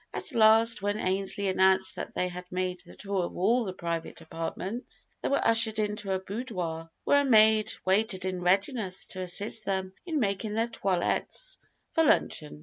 At 0.15 0.33
last, 0.33 0.81
when 0.81 0.97
Ainslee 0.97 1.47
announced 1.49 1.95
that 1.95 2.15
they 2.15 2.27
had 2.27 2.51
made 2.51 2.79
the 2.79 2.95
tour 2.95 3.23
of 3.25 3.37
all 3.37 3.65
the 3.65 3.71
private 3.73 4.19
apartments, 4.19 5.05
they 5.21 5.29
were 5.29 5.45
ushered 5.47 5.77
into 5.77 6.09
a 6.09 6.13
little 6.17 6.25
boudoir 6.25 6.89
where 7.03 7.21
a 7.21 7.23
maid 7.29 7.71
waited 7.85 8.25
in 8.25 8.41
readiness 8.41 9.05
to 9.05 9.21
assist 9.21 9.65
them 9.65 9.93
in 10.07 10.19
making 10.19 10.55
their 10.55 10.69
toilettes 10.69 11.59
for 11.91 12.03
luncheon. 12.03 12.59